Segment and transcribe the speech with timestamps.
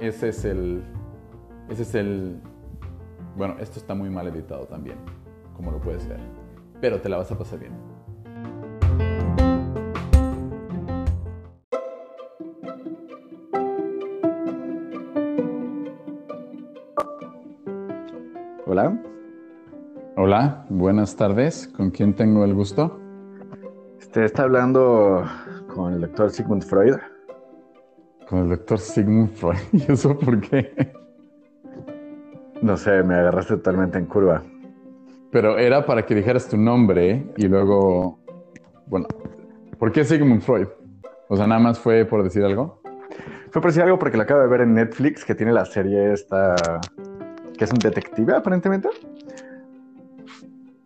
[0.00, 0.82] Ese es el...
[1.68, 2.40] Ese es el...
[3.36, 4.96] Bueno, esto está muy mal editado también,
[5.54, 6.18] como lo puedes ver,
[6.80, 7.72] pero te la vas a pasar bien.
[18.66, 18.98] Hola.
[20.16, 21.68] Hola, buenas tardes.
[21.68, 22.98] ¿Con quién tengo el gusto?
[24.00, 25.24] Este está hablando
[25.74, 26.96] con el doctor Sigmund Freud.
[28.30, 29.58] Con el doctor Sigmund Freud.
[29.72, 30.72] ¿Y eso por qué?
[32.62, 34.44] No sé, me agarraste totalmente en curva.
[35.32, 38.20] Pero era para que dijeras tu nombre y luego.
[38.86, 39.08] Bueno,
[39.80, 40.68] ¿por qué Sigmund Freud?
[41.28, 42.80] O sea, nada más fue por decir algo.
[43.50, 46.12] Fue por decir algo porque lo acabo de ver en Netflix, que tiene la serie
[46.12, 46.54] esta.
[47.58, 48.90] que es un detective, aparentemente.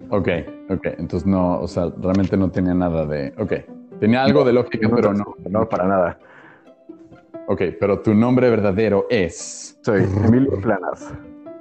[0.09, 0.29] Ok,
[0.71, 0.87] ok.
[0.97, 3.35] Entonces no, o sea, realmente no tenía nada de.
[3.37, 3.53] Ok.
[4.01, 5.35] Tenía algo de lógica, pero no.
[5.47, 6.19] No, para nada.
[7.47, 9.79] Ok, pero tu nombre verdadero es.
[9.83, 11.13] Soy Emilio Planas.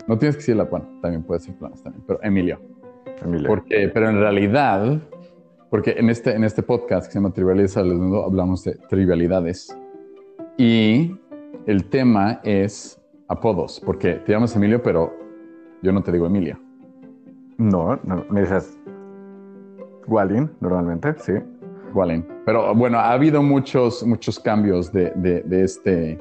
[0.08, 2.60] No tienes que decir la bueno, también puede ser Planas también, pero Emilio.
[3.22, 3.50] Emilio.
[3.50, 5.02] Porque, pero en realidad,
[5.70, 9.78] porque en este, en este podcast que se llama Trivialidades al Desnudo hablamos de trivialidades.
[10.58, 11.18] Y
[11.66, 15.12] el tema es apodos, porque te llamas Emilio, pero
[15.82, 16.60] yo no te digo Emilio.
[17.58, 18.78] No, no, me dices
[20.08, 21.34] Walin, normalmente, sí.
[22.46, 26.20] Pero bueno, ha habido muchos, muchos cambios de, de, de este,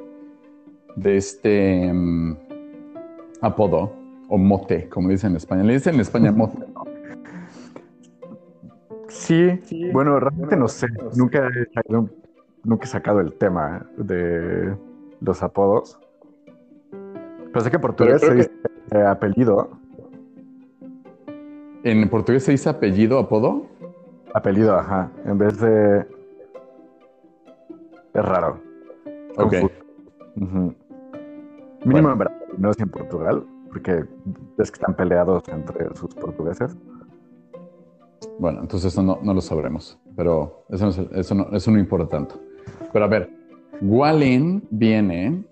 [0.96, 2.36] de este um,
[3.40, 3.92] apodo
[4.28, 5.62] o mote, como dicen en España.
[5.62, 6.84] Le dicen en España mote, ¿no?
[9.08, 10.86] Sí, sí, bueno, realmente no sé.
[11.16, 11.82] Nunca he,
[12.64, 14.74] nunca he sacado el tema de
[15.20, 15.98] los apodos.
[16.90, 18.50] Pero sé que en portugués se dice
[18.90, 18.98] que...
[18.98, 19.70] apellido.
[21.84, 23.66] ¿En portugués se dice apellido, apodo?
[24.34, 25.10] Apellido, ajá.
[25.24, 26.06] En vez de.
[28.14, 28.60] Es raro.
[29.36, 29.54] Ok.
[30.36, 30.74] Uh -huh.
[31.84, 32.12] Mínimo bueno.
[32.12, 34.04] en Brasil, no es en Portugal, porque
[34.58, 36.76] es que están peleados entre sus portugueses.
[38.38, 41.78] Bueno, entonces eso no, no lo sabremos, pero eso no, es, eso, no, eso no
[41.78, 42.40] importa tanto.
[42.92, 43.30] Pero a ver,
[43.80, 45.44] Walin viene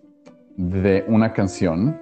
[0.57, 1.99] de una canción.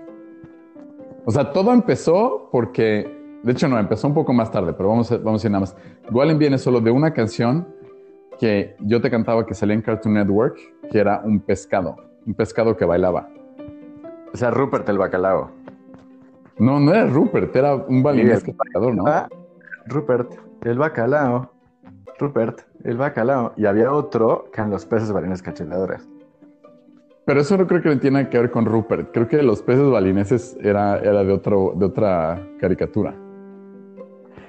[1.24, 5.12] O sea, todo empezó porque de hecho, no, empezó un poco más tarde, pero vamos
[5.12, 5.76] a, vamos a ir nada más.
[6.10, 7.69] Golem viene solo de una canción
[8.38, 10.59] que yo te cantaba que salía en Cartoon Network,
[10.91, 13.28] que era un pescado, un pescado que bailaba.
[14.32, 15.50] O sea, Rupert el bacalao.
[16.59, 19.04] No, no era Rupert, era un balinés pescador, ¿no?
[19.06, 19.28] Ah,
[19.87, 21.53] Rupert el bacalao.
[22.19, 23.53] Rupert el bacalao.
[23.56, 26.09] Y había otro que eran los peces balines cacheteadores.
[27.25, 29.12] Pero eso no creo que tiene que ver con Rupert.
[29.12, 33.15] Creo que los peces balineses era, era de, otro, de otra caricatura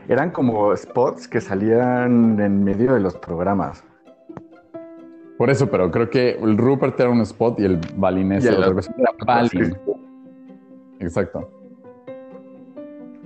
[0.10, 3.84] eran como spots que salían en medio de los programas.
[5.38, 8.82] Por eso, pero creo que el Rupert era un spot y el balinés era otra
[9.26, 9.78] Balin.
[11.00, 11.50] Exacto.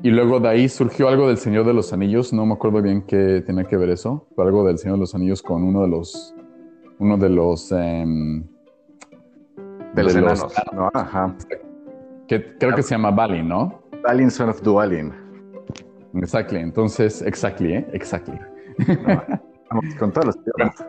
[0.03, 2.33] Y luego de ahí surgió algo del Señor de los Anillos.
[2.33, 4.27] No me acuerdo bien qué tenía que ver eso.
[4.35, 6.35] Pero algo del Señor de los Anillos con uno de los.
[6.99, 7.71] Uno de los.
[7.71, 8.43] Um,
[9.95, 10.45] de, los enanos.
[10.73, 10.91] ¿no?
[10.93, 11.33] Ajá.
[12.27, 13.81] Que creo que se llama Balin, ¿no?
[14.03, 15.22] Balin, son of Dualin.
[16.13, 16.59] Exactly.
[16.59, 17.87] Entonces, exactly, ¿eh?
[17.93, 18.39] Exactly.
[19.71, 20.85] No, con todos los temas.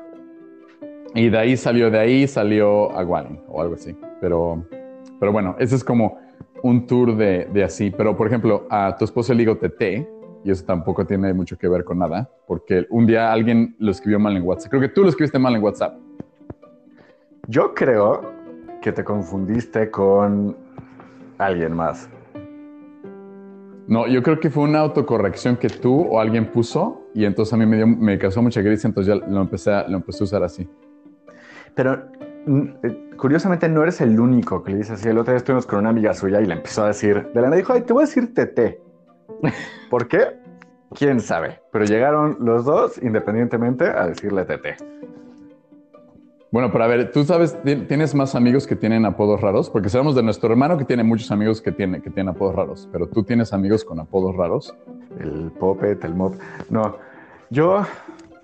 [1.15, 3.97] Y de ahí salió, de ahí salió a Wallen o algo así.
[4.21, 4.67] Pero,
[5.19, 6.19] pero bueno, ese es como
[6.63, 7.91] un tour de, de, así.
[7.91, 10.09] Pero, por ejemplo, a tu esposo le digo Tete,
[10.45, 14.19] y eso tampoco tiene mucho que ver con nada, porque un día alguien lo escribió
[14.19, 14.71] mal en WhatsApp.
[14.71, 15.97] Creo que tú lo escribiste mal en WhatsApp.
[17.49, 18.33] Yo creo
[18.83, 20.57] que te confundiste con
[21.39, 22.11] alguien más.
[23.87, 27.57] No, yo creo que fue una autocorrección que tú o alguien puso y entonces a
[27.57, 30.25] mí me, dio, me causó mucha gris, entonces ya lo empecé, a, lo empecé a
[30.25, 30.69] usar así.
[31.75, 32.07] Pero
[33.17, 35.09] curiosamente no eres el único que le dice así.
[35.09, 37.49] El otro día estuvimos con una amiga suya y le empezó a decir, de la
[37.49, 38.81] nada dijo, ay, te voy a decir tete.
[39.91, 40.39] ¿Por qué?
[40.95, 41.61] ¿Quién sabe?
[41.73, 44.77] Pero llegaron los dos independientemente a decirle tete.
[46.55, 49.69] Bueno, pero a ver, ¿tú sabes, tienes más amigos que tienen apodos raros?
[49.69, 52.89] Porque sabemos de nuestro hermano que tiene muchos amigos que, tiene, que tienen apodos raros,
[52.93, 54.73] pero ¿tú tienes amigos con apodos raros?
[55.19, 56.37] El Popet, el Mop.
[56.71, 56.97] No,
[57.51, 57.83] yo,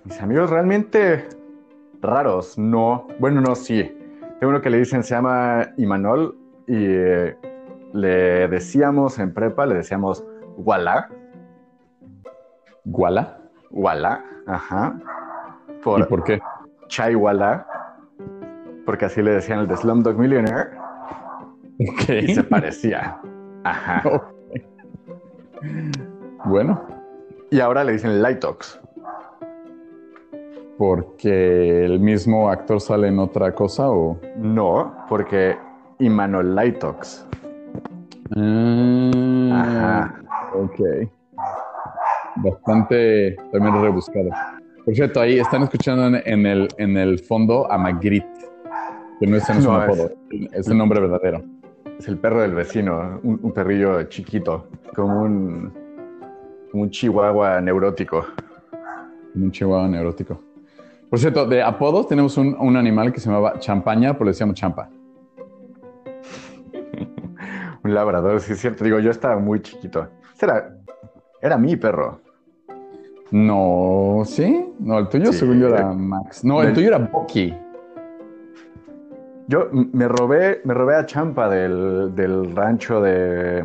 [0.03, 1.25] mis amigos realmente
[2.01, 3.07] raros, no.
[3.17, 3.89] Bueno, no, sí.
[4.41, 6.35] Tengo uno que le dicen, se llama Imanol,
[6.67, 7.37] y eh,
[7.93, 10.21] le decíamos en prepa, le decíamos
[10.57, 11.07] Walla.
[12.83, 13.37] ¿Guala?
[13.69, 14.99] Walla, ajá.
[15.69, 16.41] ¿Y Por, por qué?
[16.89, 17.65] Chai Walla,
[18.85, 20.69] porque así le decían el de Slumdog Millionaire
[21.79, 23.17] y se parecía.
[23.63, 24.03] Ajá.
[26.45, 26.81] Bueno,
[27.51, 28.79] Y ahora le dicen Lightox.
[30.77, 34.17] porque el mismo actor sale en otra cosa o.
[34.37, 35.55] No, porque
[35.99, 37.27] Imanol Lightox.
[38.35, 40.21] Ah, Ajá.
[40.55, 40.79] Ok.
[42.37, 44.29] Bastante también rebuscado.
[44.85, 48.49] Por cierto, ahí están escuchando en el, en el fondo a Magritte,
[49.21, 50.11] que no es, no es No, un apodo,
[50.51, 51.43] es el nombre verdadero.
[51.99, 55.71] Es el perro del vecino, un, un perrillo chiquito, como un,
[56.71, 58.25] como un chihuahua neurótico.
[59.35, 60.41] Un chihuahua neurótico.
[61.09, 64.55] Por cierto, de apodos tenemos un, un animal que se llamaba Champaña, pero le decíamos
[64.55, 64.89] Champa.
[67.83, 68.83] Un labrador, sí es cierto.
[68.83, 70.07] Digo, yo estaba muy chiquito.
[70.35, 70.75] Ese Era,
[71.41, 72.21] era mi perro.
[73.31, 74.65] No, ¿sí?
[74.79, 75.39] No, el tuyo Sí.
[75.39, 76.43] según yo era Max.
[76.43, 77.53] No, el Del- tuyo era Bucky.
[79.51, 83.61] Yo me robé, me robé a Champa del, del rancho de.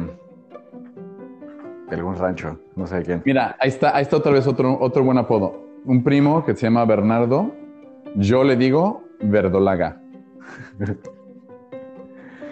[1.88, 3.23] de algún rancho, no sé de quién.
[3.25, 5.62] Mira, ahí está, ahí está otra vez otro, otro buen apodo.
[5.85, 7.53] Un primo que se llama Bernardo.
[8.17, 10.00] Yo le digo Verdolaga.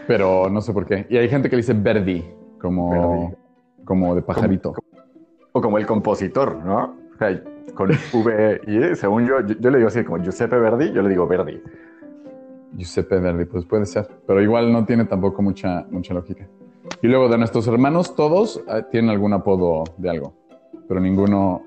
[0.06, 1.04] Pero no sé por qué.
[1.10, 2.24] Y hay gente que le dice Verdi,
[2.60, 3.36] como, Verdi.
[3.84, 4.74] como de pajarito.
[5.50, 6.96] O como el compositor, ¿no?
[7.12, 7.42] O sea,
[7.74, 11.08] con V y según yo, yo, yo le digo así como Giuseppe Verdi, yo le
[11.08, 11.60] digo Verdi.
[12.76, 14.08] Giuseppe Verdi, pues puede ser.
[14.26, 16.48] Pero igual no tiene tampoco mucha, mucha lógica.
[17.02, 20.34] Y luego de nuestros hermanos, todos eh, tienen algún apodo de algo.
[20.88, 21.62] Pero ninguno.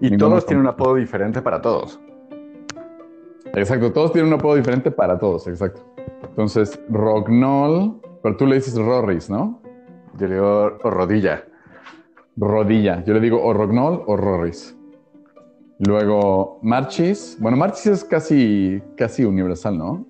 [0.00, 2.00] Y Ninguno todos tienen un apodo diferente para todos.
[3.54, 5.82] Exacto, todos tienen un apodo diferente para todos, exacto.
[6.22, 9.60] Entonces, Rognol, pero tú le dices Rorris, ¿no?
[10.18, 11.44] Yo le digo o rodilla.
[12.36, 13.04] Rodilla.
[13.04, 14.76] Yo le digo o Rognol o Rorris.
[15.78, 17.38] Luego, Marchis.
[17.40, 20.06] Bueno, Marchis es casi, casi universal, ¿no?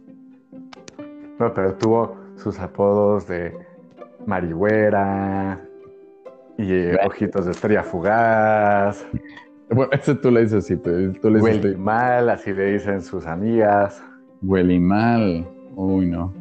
[1.40, 3.56] No, pero tuvo sus apodos de
[4.26, 5.58] Marihuera
[6.58, 6.98] y eh.
[7.06, 9.06] Ojitos de Estrella Fugaz.
[9.70, 11.08] Bueno, ese tú le dices así, tú, le
[11.40, 14.02] dices Huele mal, así le dicen sus amigas.
[14.42, 15.48] huele mal.
[15.76, 16.34] Uy, no.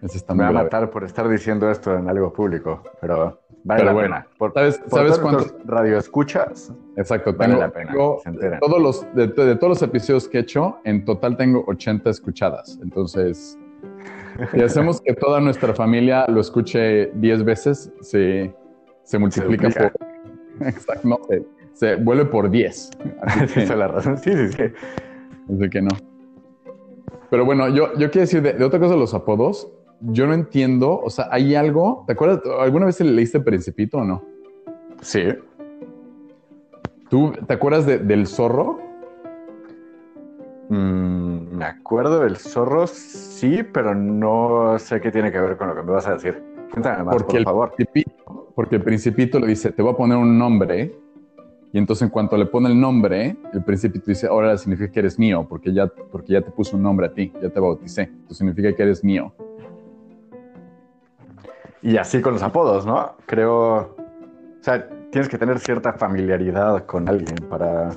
[0.00, 3.80] Ese está Me va a matar por estar diciendo esto en algo público, pero vale
[3.80, 4.26] Pero la bueno, pena.
[4.38, 5.46] Por, ¿Sabes, por ¿sabes todos cuántos?
[5.52, 9.82] nuestros radioescuchas, Exacto, Vale tengo, la pena, tengo se todos los, de, de todos los
[9.82, 12.78] episodios que he hecho, en total tengo 80 escuchadas.
[12.82, 13.58] Entonces,
[14.52, 18.54] si hacemos que toda nuestra familia lo escuche 10 veces, se,
[19.02, 19.92] se multiplica duplica.
[20.58, 20.66] por...
[20.68, 22.90] Exacto, no, se, se vuelve por 10.
[23.22, 24.18] Así que, esa es la razón.
[24.18, 24.62] Sí, sí, sí.
[25.54, 25.90] así que no.
[27.30, 29.68] Pero bueno, yo, yo quiero decir de, de otra cosa de los apodos,
[30.00, 32.40] yo no entiendo, o sea, hay algo, ¿te acuerdas?
[32.60, 34.22] ¿Alguna vez le leíste Principito o no?
[35.00, 35.22] Sí.
[37.08, 38.78] ¿Tú te acuerdas de- del zorro?
[40.68, 41.33] Mm,
[41.64, 45.82] me acuerdo del zorro, sí, pero no sé qué tiene que ver con lo que
[45.82, 46.42] me vas a decir.
[46.70, 47.74] Cuéntame más, Porque por el, favor.
[47.74, 50.94] Principito, porque el principito le dice, te voy a poner un nombre.
[51.72, 55.18] Y entonces en cuanto le pone el nombre, el principito dice, ahora significa que eres
[55.18, 58.02] mío, porque ya, porque ya te puso un nombre a ti, ya te bauticé.
[58.02, 59.32] Entonces significa que eres mío.
[61.80, 63.14] Y así con los apodos, ¿no?
[63.24, 63.76] Creo.
[63.76, 63.96] O
[64.60, 67.90] sea, tienes que tener cierta familiaridad con alguien para.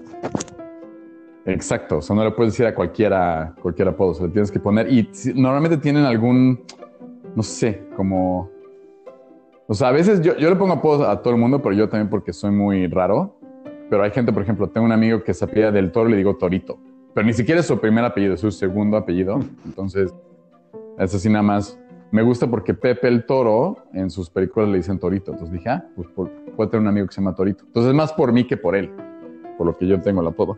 [1.48, 4.60] Exacto, o sea, no le puedes decir a cualquiera, cualquier apodo, se le tienes que
[4.60, 4.92] poner.
[4.92, 6.60] Y normalmente tienen algún,
[7.36, 8.50] no sé, como...
[9.66, 11.88] O sea, a veces yo, yo le pongo apodos a todo el mundo, pero yo
[11.88, 13.38] también porque soy muy raro.
[13.90, 16.36] Pero hay gente, por ejemplo, tengo un amigo que se apellida del Toro, le digo
[16.36, 16.78] Torito.
[17.14, 19.40] Pero ni siquiera es su primer apellido, es su segundo apellido.
[19.66, 20.14] Entonces,
[21.00, 21.80] es así nada más.
[22.12, 25.32] Me gusta porque Pepe el Toro, en sus películas le dicen Torito.
[25.32, 27.64] Entonces dije, ah, pues por- puedo tener un amigo que se llama Torito.
[27.66, 28.90] Entonces es más por mí que por él,
[29.58, 30.58] por lo que yo tengo el apodo.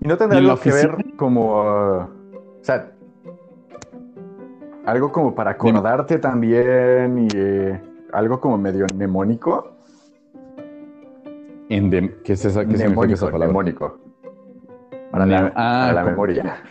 [0.00, 1.60] Y no tendrá ¿Y en la algo que ver como.
[1.62, 2.08] uh, o
[2.62, 2.92] sea.
[4.86, 7.78] Algo como para acordarte también y eh,
[8.12, 9.72] algo como medio mnemónico.
[11.68, 13.48] Endem- ¿Qué es esa, qué Mnemónico, esa palabra?
[13.48, 13.98] mnemónico.
[15.10, 16.62] Para la, ah, para la como- memoria.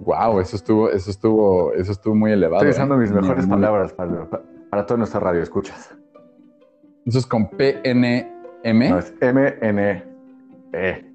[0.00, 2.64] Wow, eso estuvo, eso estuvo, eso estuvo muy elevado.
[2.64, 2.98] Estoy usando ¿eh?
[2.98, 4.26] mis mejores palabras para,
[4.70, 5.42] para todo nuestro radio.
[5.42, 5.94] ¿Escuchas?
[7.04, 11.11] Eso es con P-N-M, No, es M-N-E.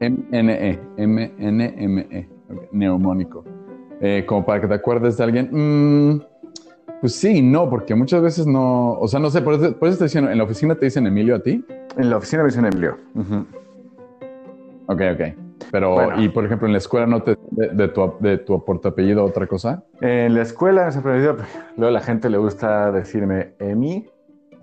[0.00, 3.44] M-N-E, M-N-M-E, ok, neumónico.
[4.00, 5.48] Eh, como para que te acuerdes de alguien.
[5.50, 6.22] Mm,
[7.00, 9.98] pues sí, no, porque muchas veces no, o sea, no sé, por eso, por eso
[9.98, 11.64] te dicen, en la oficina te dicen Emilio a ti.
[11.96, 12.98] En la oficina me dicen Emilio.
[13.14, 13.46] Ujú.
[14.86, 15.20] Ok, ok.
[15.70, 16.22] Pero, Bueno.
[16.22, 19.46] y por ejemplo, en la escuela no te, de, de tu, de tu apellido otra
[19.46, 19.82] cosa?
[20.00, 21.36] En la escuela me aprendido,
[21.76, 24.06] luego a la gente le gusta decirme Emi,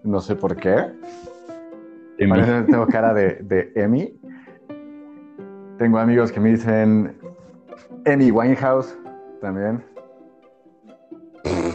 [0.04, 0.76] no sé por qué.
[2.18, 2.30] Emi.
[2.30, 4.14] Parece que tengo cara de, de Emi.
[5.84, 7.14] Tengo amigos que me dicen
[8.06, 8.98] Emi Winehouse
[9.42, 9.84] también.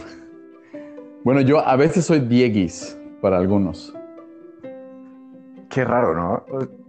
[1.23, 3.93] Bueno, yo a veces soy Dieguis para algunos.
[5.69, 6.43] Qué raro, ¿no?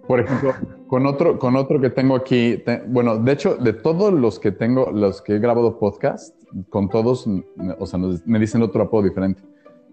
[0.07, 0.55] Por ejemplo,
[0.87, 4.51] con otro, con otro que tengo aquí, te- bueno, de hecho, de todos los que
[4.53, 6.35] tengo, los que he grabado podcast,
[6.71, 7.29] con todos,
[7.79, 9.43] o sea, nos- me dicen otro apodo diferente.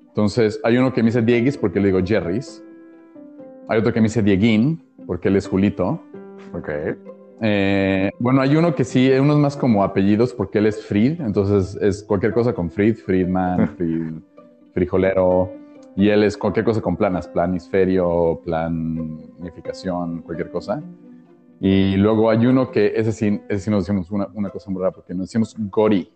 [0.07, 2.63] Entonces, hay uno que me dice Dieguis porque le digo Jerry's.
[3.67, 6.00] Hay otro que me dice Dieguín porque él es Julito.
[6.53, 6.69] Ok.
[7.41, 11.22] Eh, bueno, hay uno que sí, uno es más como apellidos porque él es Frid,
[11.22, 14.13] entonces es cualquier cosa con Frid, Friedman, Frid,
[14.74, 15.51] frijolero,
[15.96, 20.82] y él es cualquier cosa con planas, planisferio, planificación, cualquier cosa.
[21.60, 24.79] Y luego hay uno que ese sí, ese sí nos decimos una, una cosa muy
[24.82, 26.08] rara porque nos decimos Gori,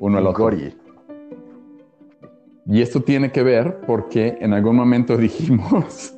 [0.00, 0.44] uno al otro.
[0.44, 0.76] Gori.
[2.66, 6.14] Y esto tiene que ver porque en algún momento dijimos,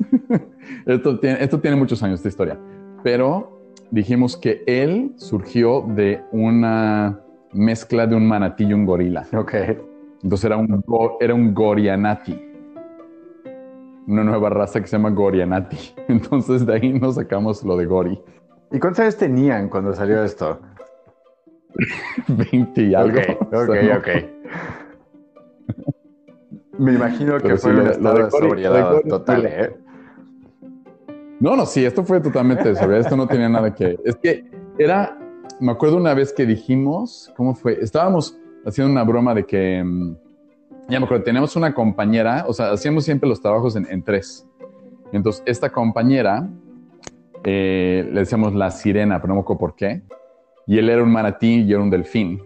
[0.86, 2.58] esto, tiene, esto tiene muchos años de historia,
[3.04, 3.57] pero
[3.90, 7.20] dijimos que él surgió de una
[7.52, 9.26] mezcla de un manatí y un gorila.
[9.34, 9.54] Ok.
[10.22, 10.84] Entonces era un,
[11.20, 12.38] era un Gorianati,
[14.06, 15.76] una nueva raza que se llama Gorianati.
[16.08, 18.20] Entonces de ahí nos sacamos lo de Gori,
[18.70, 20.60] ¿Y cuántos años tenían cuando salió esto?
[22.28, 23.18] 20 y algo.
[23.18, 24.08] Ok, ok, ok.
[26.78, 29.08] Me imagino que Pero fue un estado lo de de Gori- lo de sobriedad Gori-
[29.08, 29.76] total, ¿eh?
[31.40, 33.98] No, no, sí, esto fue totalmente sobre esto no tenía nada que.
[34.04, 34.44] Es que
[34.78, 35.16] era.
[35.60, 37.78] Me acuerdo una vez que dijimos, ¿cómo fue?
[37.80, 39.82] Estábamos haciendo una broma de que.
[39.84, 40.14] mm,
[40.88, 44.46] Ya me acuerdo, teníamos una compañera, o sea, hacíamos siempre los trabajos en, en tres.
[45.12, 46.48] Entonces, esta compañera
[47.44, 50.02] eh, le decíamos la sirena, pero no me acuerdo por qué.
[50.66, 52.42] Y él era un manatí y yo era un delfín.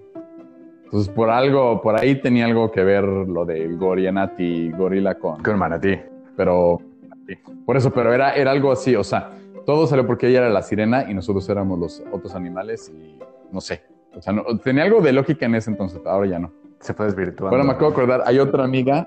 [0.84, 5.58] Entonces, por algo, por ahí tenía algo que ver lo del Gorianati, gorila con Con
[5.58, 5.98] manatí.
[6.36, 6.78] pero
[7.26, 9.30] sí, por eso, pero era, era algo así, o sea,
[9.66, 13.18] todo salió porque ella era la sirena y nosotros éramos los otros animales y
[13.52, 13.82] no sé,
[14.16, 16.50] o sea, no- tenía algo de lógica en ese entonces, ahora ya no.
[16.80, 17.54] Se fue desvirtuando.
[17.56, 19.06] Ahora me acabo de acordar, hay otra amiga,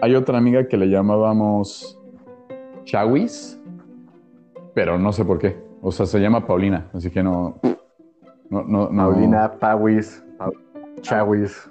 [0.00, 1.98] hay otra amiga que le llamábamos
[2.84, 3.60] Chawis,
[4.74, 7.58] pero no sé por qué, o sea, se llama Paulina, así que no,
[8.50, 9.10] no, no, no.
[9.10, 10.24] Paulina, Pawis,
[11.00, 11.68] Chawis.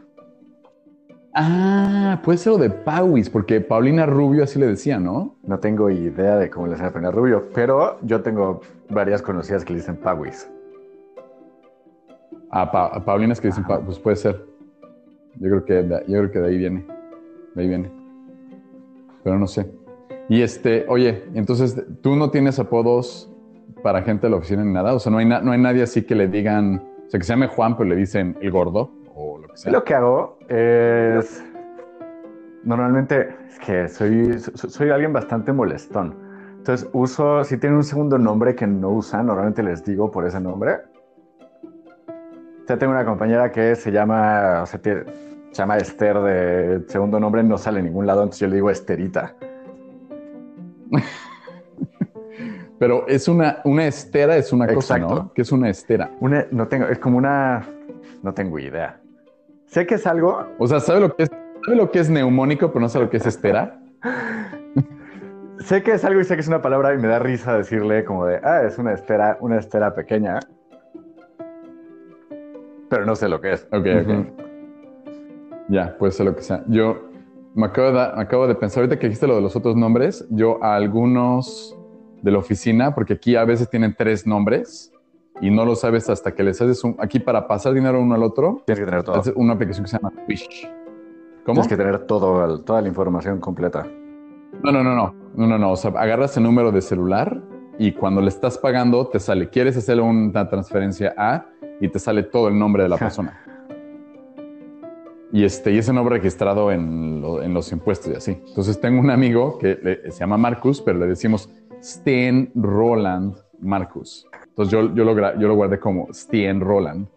[1.39, 5.35] Ah, puede ser lo de Pauis, porque Paulina Rubio así le decía, ¿no?
[5.43, 9.63] No tengo idea de cómo le hacen a Peña Rubio, pero yo tengo varias conocidas
[9.63, 10.49] que le dicen Pawis.
[12.49, 14.43] A, Pa- a Paulina es que dicen, Pa- pues puede ser.
[15.35, 16.85] Yo creo que de, yo creo que de ahí viene.
[17.53, 17.91] De ahí viene.
[19.23, 19.69] Pero no sé.
[20.29, 23.31] Y este, oye, entonces tú no tienes apodos
[23.83, 24.95] para gente de la oficina ni nada.
[24.95, 27.33] O sea, no hay, no hay nadie así que le digan, o sea, que se
[27.33, 28.96] llame Juan, pero le dicen el gordo
[29.65, 31.43] lo que que hago es.
[32.63, 36.15] Normalmente es que soy, so- soy alguien bastante molestón.
[36.57, 40.39] Entonces uso, si tienen un segundo nombre que no usan, normalmente les digo por ese
[40.41, 40.79] nombre.
[42.67, 45.03] Sea, tengo una compañera que se llama, o sea, tiene-
[45.51, 48.69] se llama Esther de segundo nombre, no sale en ningún lado, entonces yo le digo
[48.69, 49.33] Esterita.
[52.79, 55.15] Pero es una, una estera, es una cosa, Exacto.
[55.15, 55.33] ¿no?
[55.33, 56.11] ¿Qué es una estera?
[56.19, 57.63] Una, no tengo, es como una,
[58.21, 58.99] no tengo idea.
[59.67, 61.29] Sé que es algo, O sea, ¿sabe lo que es,
[61.65, 63.79] sabe lo que es neumónico, pero no sabe lo que es estera?
[65.59, 68.05] sé que es algo y sé que es una palabra y me da risa decirle
[68.05, 70.39] como de, ah, es una estera, una estera pequeña.
[72.89, 73.67] Pero no sé lo que es.
[73.73, 74.27] Ok, ok.
[75.67, 76.63] Ya, puede ser lo que sea.
[76.67, 77.09] Yo
[77.53, 80.25] me acabo, de, me acabo de pensar, ahorita que dijiste lo de los otros nombres,
[80.29, 81.77] yo a algunos
[82.21, 84.93] de la oficina, porque aquí a veces tienen tres nombres
[85.41, 88.23] y no lo sabes hasta que les haces un, aquí para pasar dinero uno al
[88.23, 89.15] otro, Tienes que tener todo.
[89.19, 90.67] haces una aplicación que se llama Swish.
[91.45, 91.61] ¿Cómo?
[91.61, 93.85] Tienes que tener todo, toda la información completa.
[94.63, 95.71] No, no, no, no, no, no, no.
[95.71, 97.41] O sea, agarras el número de celular
[97.79, 101.45] y cuando le estás pagando te sale, quieres hacer una transferencia a
[101.79, 103.39] y te sale todo el nombre de la persona.
[105.31, 108.41] Y, este, y ese nombre registrado en, lo- en los impuestos y así.
[108.47, 111.49] Entonces tengo un amigo que le- se llama Marcus, pero le decimos
[111.81, 114.27] Sten Roland Marcus.
[114.49, 117.07] Entonces yo, yo, lo, gra- yo lo guardé como Sten Roland,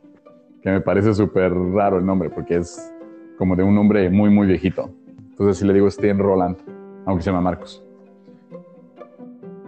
[0.63, 2.93] que me parece súper raro el nombre porque es
[3.39, 4.91] como de un nombre muy, muy viejito.
[5.31, 6.57] Entonces sí le digo Sten Roland,
[7.07, 7.83] aunque se llama Marcus.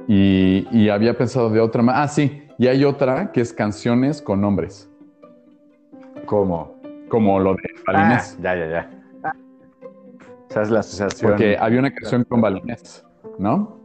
[0.08, 1.94] Y, y había pensado de otra más.
[1.98, 4.90] Ah, sí, y hay otra que es canciones con nombres,
[6.26, 6.76] ¿Cómo?
[7.08, 7.60] como lo de.
[7.86, 8.90] Ah, ya, ya, ya.
[10.48, 11.30] O sea, es la asociación.
[11.30, 13.04] Porque había una canción con Balinés,
[13.38, 13.78] ¿no?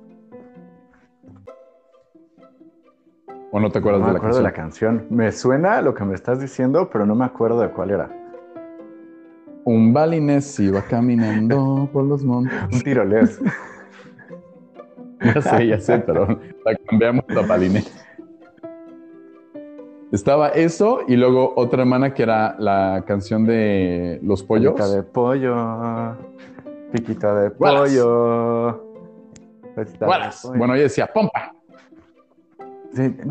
[3.58, 4.44] ¿O ¿O no te acuerdas no me de la acuerdo canción?
[4.44, 5.18] de la canción.
[5.18, 8.08] Me suena lo que me estás diciendo, pero no me acuerdo de cuál era.
[9.64, 12.56] Un balinés iba caminando por los montes.
[12.72, 13.42] Un tirolés.
[15.20, 16.28] Ya sé, ya sé, pero
[16.64, 17.92] la cambiamos a balinés.
[20.12, 24.74] Estaba eso y luego otra hermana que era la canción de Los Pollos.
[24.74, 26.18] Piquita de pollo.
[26.92, 28.84] Piquita de pollo.
[30.56, 31.57] Bueno, ella decía pompa.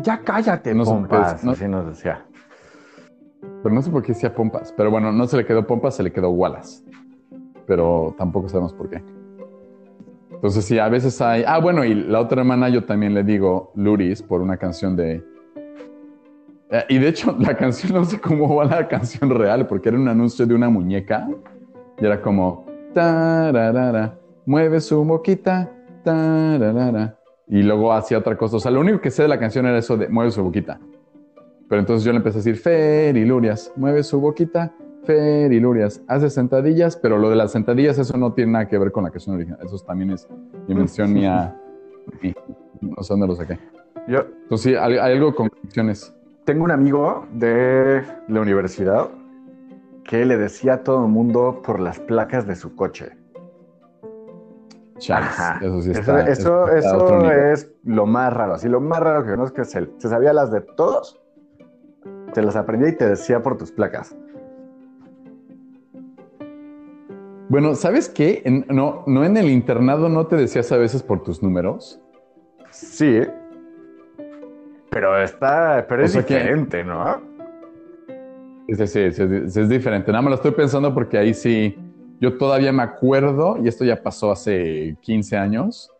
[0.03, 1.43] Ya cállate, No pompas.
[1.43, 2.25] no- Así nos decía.
[3.63, 4.73] Pero no sé por qué decía pompas.
[4.75, 6.83] Pero bueno, no se le quedó pompas, se le quedó Wallace.
[7.65, 9.03] Pero tampoco sabemos por qué.
[10.31, 11.43] Entonces sí, a veces hay...
[11.47, 15.23] Ah, bueno, y la otra hermana yo también le digo Luris por una canción de...
[16.69, 19.97] Eh, y de hecho, la canción no sé cómo va la canción real, porque era
[19.97, 21.27] un anuncio de una muñeca.
[21.99, 22.65] Y era como...
[22.93, 25.71] tararara, mueve su boquita.
[26.03, 27.16] tararara.
[27.49, 28.57] Y luego hacía otra cosa.
[28.57, 30.79] O sea, lo único que sé de la canción era eso de mueve su boquita.
[31.69, 34.73] Pero entonces yo le empecé a decir, Ferilurias, mueve su boquita,
[35.03, 39.03] Ferilurias, hace sentadillas, pero lo de las sentadillas, eso no tiene nada que ver con
[39.03, 39.59] la canción original.
[39.63, 40.27] Eso también es
[40.67, 41.55] invención mía.
[42.21, 42.33] y
[42.81, 43.59] No sé dónde lo saqué.
[44.07, 46.13] Yo Entonces sí, hay, hay algo con conexiones.
[46.45, 49.09] tengo un amigo de la universidad
[50.05, 53.11] que le decía a todo el mundo por las placas de su coche.
[54.97, 55.59] Chales, Ajá.
[55.61, 56.21] Eso sí está.
[56.27, 58.53] eso, está eso es lo más raro.
[58.55, 59.91] Así, lo más raro que conozco es él.
[59.97, 61.19] Se sabía las de todos,
[62.33, 64.15] te las aprendía y te decía por tus placas.
[67.49, 68.41] Bueno, ¿sabes qué?
[68.45, 72.01] En- no, no en el internado no te decías a veces por tus números.
[72.71, 73.21] Sí.
[74.89, 77.21] Pero está, pero O es que- diferente, ¿no?
[78.67, 80.11] Sí, sí, sí, sí, sí, es diferente.
[80.11, 81.77] Nada más lo estoy pensando porque ahí sí,
[82.19, 85.91] yo todavía me acuerdo, y esto ya pasó hace 15 años,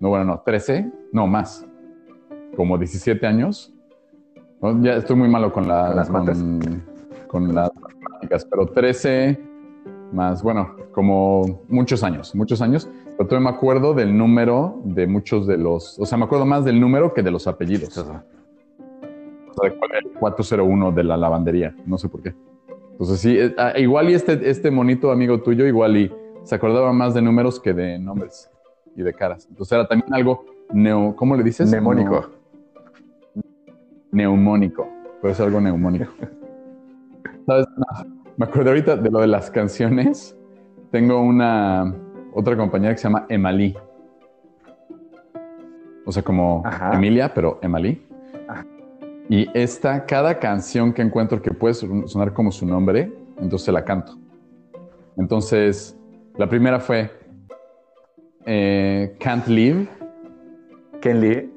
[0.00, 1.66] no, bueno, no, 13, no más,
[2.56, 3.72] como 17 años.
[4.60, 6.44] No, ya estoy muy malo con, la, Con las con, mates.
[7.28, 9.38] con las matemáticas, pero 13
[10.12, 12.88] más, bueno, como muchos años, muchos años.
[13.16, 16.64] Pero todavía me acuerdo del número de muchos de los, o sea, me acuerdo más
[16.64, 17.96] del número que de los apellidos.
[17.96, 18.24] O sea,
[19.64, 22.34] el 401 de la lavandería, no sé por qué.
[23.02, 26.12] Entonces sí, eh, ah, igual y este, este monito amigo tuyo, igual y
[26.44, 28.48] se acordaba más de números que de nombres
[28.94, 29.44] y de caras.
[29.50, 31.68] Entonces era también algo neo, ¿cómo le dices?
[31.68, 32.30] Mnemónico.
[33.34, 33.42] No,
[34.12, 34.88] neumónico,
[35.20, 36.12] pero es algo neumónico.
[37.46, 37.66] ¿Sabes?
[37.76, 37.86] No,
[38.36, 40.38] me acuerdo ahorita de lo de las canciones.
[40.92, 41.92] Tengo una
[42.32, 43.76] otra compañera que se llama Emily.
[46.06, 46.94] O sea, como Ajá.
[46.94, 48.00] Emilia, pero Emily.
[49.28, 54.18] Y esta, cada canción que encuentro que puede sonar como su nombre, entonces la canto.
[55.16, 55.96] Entonces,
[56.36, 57.10] la primera fue
[58.46, 59.86] eh, Can't Live.
[61.00, 61.50] Ken Lee.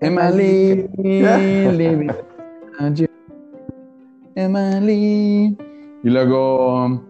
[0.00, 3.06] Emily, living without you.
[4.34, 5.56] Emily.
[6.02, 7.00] Y luego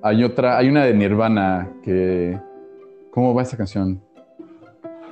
[0.00, 2.40] hay otra, hay una de Nirvana que.
[3.10, 4.00] ¿Cómo va esa canción?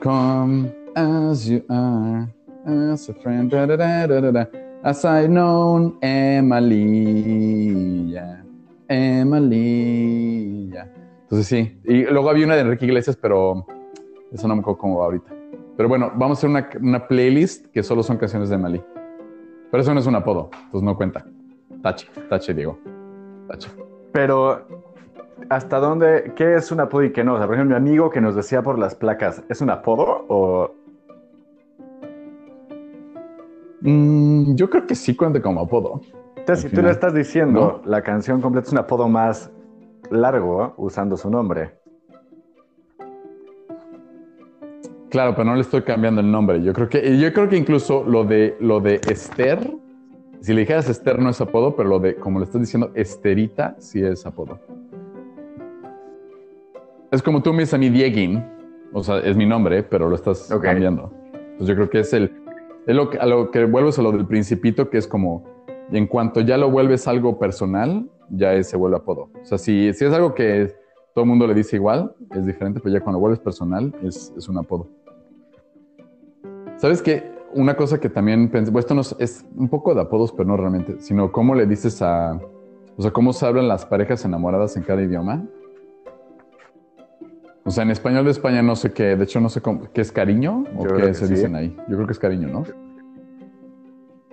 [0.02, 2.28] Come as you are,
[2.68, 3.52] as a friend,
[4.84, 7.34] as I known Emily,
[8.88, 10.72] Emily.
[11.22, 13.66] Entonces sí, y luego había una de Enrique Iglesias, pero
[14.32, 15.32] eso no me acuerdo cómo va ahorita.
[15.76, 18.82] Pero bueno, vamos a hacer una, una playlist que solo son canciones de Emily.
[19.70, 21.24] Pero eso no es un apodo, entonces no cuenta.
[21.82, 22.78] Tache, tache, Diego.
[23.48, 23.70] Tache.
[24.12, 24.66] Pero,
[25.48, 26.32] ¿hasta dónde?
[26.34, 27.34] ¿Qué es un apodo y qué no?
[27.34, 30.24] O sea, por ejemplo, mi amigo que nos decía por las placas, ¿es un apodo
[30.28, 30.77] o
[33.88, 36.02] Mm, yo creo que sí cuenta como apodo.
[36.36, 39.50] Entonces, si tú le estás diciendo la canción completa es un apodo más
[40.10, 41.78] largo usando su nombre.
[45.08, 46.62] Claro, pero no le estoy cambiando el nombre.
[46.62, 49.58] Yo creo que, yo creo que incluso lo de lo de Esther,
[50.42, 53.74] si le dijeras Esther no es apodo, pero lo de, como le estás diciendo, Esterita
[53.78, 54.60] sí es apodo.
[57.10, 58.44] Es como tú me dices a mí Dieguin,
[58.92, 61.10] o sea, es mi nombre, pero lo estás cambiando.
[61.32, 62.30] Entonces yo creo que es el,
[62.88, 65.44] es lo que, a lo que vuelves a lo del principito, que es como,
[65.92, 69.28] en cuanto ya lo vuelves algo personal, ya se vuelve apodo.
[69.42, 70.74] O sea, si, si es algo que
[71.14, 74.48] todo el mundo le dice igual, es diferente, pero ya cuando vuelves personal, es, es
[74.48, 74.88] un apodo.
[76.78, 77.30] ¿Sabes qué?
[77.52, 80.48] Una cosa que también pensé, bueno, esto no es, es un poco de apodos, pero
[80.48, 82.40] no realmente, sino cómo le dices a,
[82.96, 85.46] o sea, cómo se hablan las parejas enamoradas en cada idioma.
[87.68, 90.00] O sea, en español de España no sé qué, de hecho no sé cómo, qué
[90.00, 91.34] es cariño o Yo qué se sí.
[91.34, 91.76] dicen ahí.
[91.86, 92.64] Yo creo que es cariño, ¿no?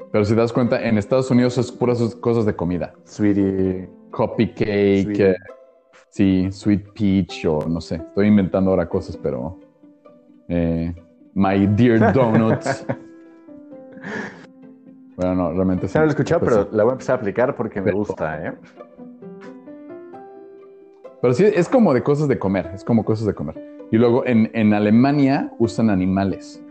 [0.10, 2.93] Pero si te das cuenta, en Estados Unidos es puras cosas de comida.
[3.04, 3.89] Sweetie.
[4.10, 5.19] Coffee cake, Sweet.
[5.19, 5.36] eh,
[6.08, 7.95] sí, sweet peach o no sé.
[7.95, 9.60] Estoy inventando ahora cosas, pero...
[10.48, 10.95] eh,
[11.34, 12.86] my dear donuts.
[15.17, 16.76] Bueno, no, realmente Ya no lo he escuchado, Pues pero sí.
[16.76, 18.54] la voy a empezar a aplicar porque me gusta, ¿eh?
[21.21, 23.56] Pero sí, es como de cosas de comer, es como cosas de comer.
[23.91, 26.62] Y luego en, en Alemania usan animales,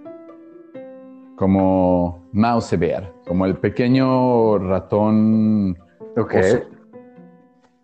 [1.37, 5.77] como Mausebear, como el pequeño ratón
[6.17, 6.35] Ok.
[6.35, 6.63] oso.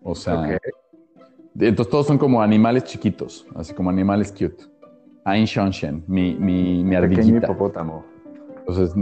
[0.03, 0.57] O sea,
[1.59, 4.63] entonces todos son como animales chiquitos, así como animales cute.
[5.25, 7.47] Einshonchen, mi, mi, mi Pequeño ardillita.
[7.47, 8.03] hipopótamo.
[8.59, 8.95] Entonces,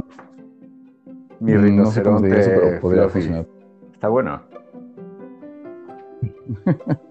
[1.40, 3.46] Mi mm, no sé rinoceronte eso, pero podría funcionar.
[3.94, 4.42] Está bueno.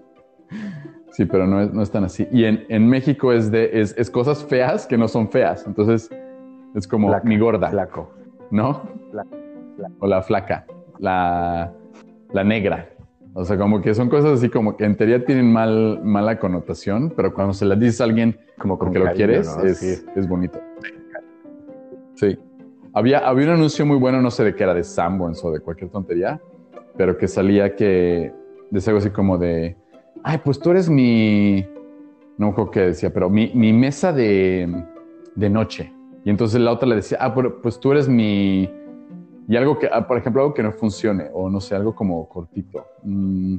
[1.19, 2.25] Sí, pero no es, no es tan así.
[2.31, 5.67] Y en, en México es de es, es cosas feas que no son feas.
[5.67, 6.09] Entonces
[6.73, 8.09] es como Flaca, mi gorda, Flaco.
[8.51, 8.83] ¿no?
[9.99, 10.65] O la flaca,
[10.97, 11.73] la,
[12.31, 12.87] la negra.
[13.33, 17.11] O sea, como que son cosas así como que en teoría tienen mal, mala connotación,
[17.13, 19.65] pero cuando se las dices a alguien Como con porque lo quieres, ¿no?
[19.65, 20.05] es, Sí.
[20.15, 20.57] es bonito.
[22.15, 22.39] Sí.
[22.93, 25.59] Había, había un anuncio muy bueno, no sé de qué era, de Sanborns o de
[25.59, 26.39] cualquier tontería,
[26.95, 28.31] pero que salía que
[28.71, 29.75] decía algo así como de,
[30.23, 31.65] ay, pues tú eres mi,
[32.37, 34.85] no me acuerdo qué decía, pero mi, mi mesa de,
[35.35, 35.93] de noche.
[36.23, 38.69] Y entonces la otra le decía, ah, pero, pues tú eres mi...
[39.47, 42.27] Y algo que, ah, por ejemplo, algo que no funcione, o no sé, algo como
[42.29, 42.85] cortito.
[43.03, 43.57] Mm,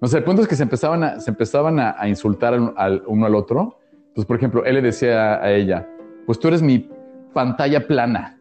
[0.00, 3.26] no sé, el punto es que se empezaban a, se empezaban a, insultar al uno
[3.26, 3.78] al otro.
[4.08, 5.88] Entonces, por ejemplo, él le decía a ella,
[6.26, 6.88] pues tú eres mi
[7.32, 8.38] pantalla plana.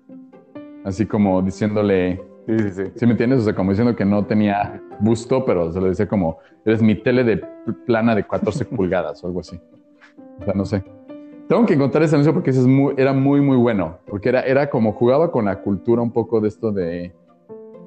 [0.83, 2.91] Así como diciéndole, Sí, sí, sí.
[2.95, 3.41] ¿sí me entiendes?
[3.41, 6.95] O sea, como diciendo que no tenía busto, pero se lo decía como, eres mi
[6.95, 9.59] tele de pl- plana de 14 pulgadas o algo así.
[10.39, 10.83] O sea, no sé.
[11.47, 13.99] Tengo que encontrar ese anuncio porque ese es muy, era muy, muy bueno.
[14.07, 17.13] Porque era, era como jugaba con la cultura un poco de esto de,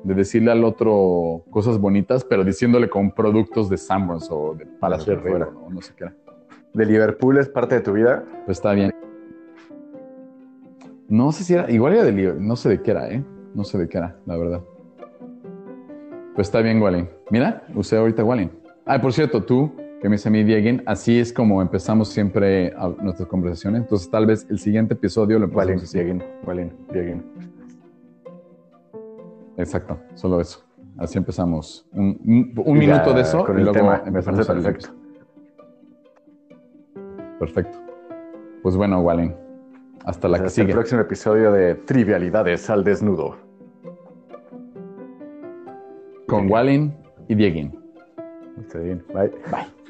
[0.05, 5.15] de decirle al otro cosas bonitas, pero diciéndole con productos de Sanborns o de Palacio
[5.15, 6.15] o no sé qué era.
[6.73, 8.25] ¿De Liverpool es parte de tu vida?
[8.47, 8.93] Pues está bien.
[11.09, 13.23] No sé si era, igual era de Liverpool, no sé de qué era, ¿eh?
[13.55, 14.61] No sé de qué era, la verdad.
[16.35, 17.09] Pues está bien, Walin.
[17.31, 18.51] Mira, usé ahorita Walin.
[18.87, 22.73] Ah, por cierto, tú, que me dice a mí, Dieguen, así es como empezamos siempre
[22.77, 23.83] a- nuestras conversaciones.
[23.83, 25.99] Entonces, tal vez el siguiente episodio lo empezamos así.
[25.99, 27.23] Dieguín, Walin, Dieguín.
[29.59, 30.65] Exacto, solo eso.
[30.99, 31.87] Así empezamos.
[31.93, 34.01] Un, un- un Y ya minuto de eso con y el luego tema.
[34.03, 34.97] Me empezamos parece el- perfecto.
[37.39, 37.79] Perfecto.
[38.63, 39.35] Pues bueno, Walin,
[40.05, 43.37] hasta la que Hasta el próximo episodio de Trivialidades al Desnudo.
[46.27, 46.95] Con Walin
[47.29, 47.79] y Dieguin.
[48.59, 49.05] Está bien.
[49.13, 49.31] Bye.
[49.51, 49.82] Bye.